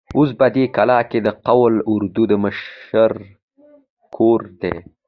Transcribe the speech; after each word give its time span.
اوس 0.17 0.29
په 0.39 0.47
دې 0.55 0.63
کلا 0.75 0.99
کې 1.09 1.19
د 1.27 1.29
قول 1.47 1.73
اردو 1.93 2.23
د 2.31 2.33
مشر 2.43 3.11
کور 4.15 4.41
دی. 4.61 4.75